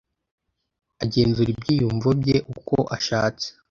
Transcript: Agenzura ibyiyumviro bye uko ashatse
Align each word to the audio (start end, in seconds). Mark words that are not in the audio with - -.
Agenzura 1.03 1.49
ibyiyumviro 1.53 2.09
bye 2.21 2.37
uko 2.53 2.75
ashatse 2.95 3.47